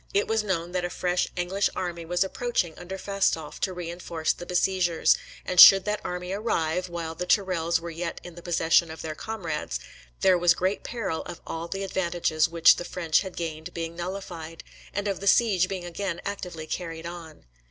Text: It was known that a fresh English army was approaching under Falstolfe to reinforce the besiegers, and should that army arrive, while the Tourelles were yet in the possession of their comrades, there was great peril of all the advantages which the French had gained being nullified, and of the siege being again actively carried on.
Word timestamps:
It 0.15 0.27
was 0.27 0.41
known 0.43 0.71
that 0.71 0.83
a 0.83 0.89
fresh 0.89 1.27
English 1.35 1.69
army 1.75 2.05
was 2.05 2.23
approaching 2.23 2.73
under 2.75 2.97
Falstolfe 2.97 3.59
to 3.59 3.71
reinforce 3.71 4.33
the 4.33 4.47
besiegers, 4.47 5.15
and 5.45 5.59
should 5.59 5.85
that 5.85 6.01
army 6.03 6.31
arrive, 6.31 6.89
while 6.89 7.13
the 7.13 7.27
Tourelles 7.27 7.79
were 7.79 7.91
yet 7.91 8.19
in 8.23 8.33
the 8.33 8.41
possession 8.41 8.89
of 8.89 9.03
their 9.03 9.13
comrades, 9.13 9.79
there 10.21 10.39
was 10.39 10.55
great 10.55 10.81
peril 10.83 11.21
of 11.27 11.39
all 11.45 11.67
the 11.67 11.83
advantages 11.83 12.49
which 12.49 12.77
the 12.77 12.83
French 12.83 13.21
had 13.21 13.37
gained 13.37 13.75
being 13.75 13.95
nullified, 13.95 14.63
and 14.91 15.07
of 15.07 15.19
the 15.19 15.27
siege 15.27 15.67
being 15.69 15.85
again 15.85 16.19
actively 16.25 16.65
carried 16.65 17.05
on. 17.05 17.45